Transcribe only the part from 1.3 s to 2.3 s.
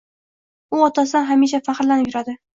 hamisha faxrlanib